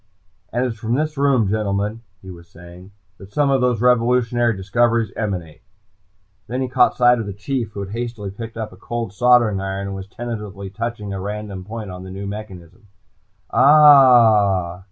"...and 0.51 0.65
it 0.65 0.69
is 0.69 0.79
from 0.79 0.95
this 0.95 1.15
room, 1.15 1.47
gentlemen," 1.47 2.01
he 2.23 2.31
was 2.31 2.49
saying, 2.49 2.89
"That 3.19 3.31
some 3.31 3.51
of 3.51 3.61
those 3.61 3.81
revolutionary 3.81 4.57
discoveries 4.57 5.11
emanate!" 5.15 5.61
Then 6.47 6.59
he 6.63 6.67
caught 6.69 6.97
sight 6.97 7.19
of 7.19 7.27
the 7.27 7.33
Chief, 7.33 7.73
who 7.73 7.81
had 7.81 7.91
hastily 7.91 8.31
picked 8.31 8.57
up 8.57 8.71
a 8.73 8.77
cold 8.77 9.13
soldering 9.13 9.61
iron 9.61 9.85
and 9.85 9.95
was 9.95 10.07
tentatively 10.07 10.71
touching 10.71 11.13
a 11.13 11.21
random 11.21 11.63
point 11.65 11.91
on 11.91 12.01
the 12.01 12.09
new 12.09 12.25
mechanism. 12.25 12.87
"Ah 13.51 14.77
h!" 14.77 14.79